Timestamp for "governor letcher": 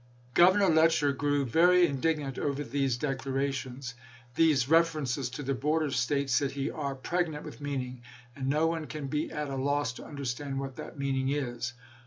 0.33-1.11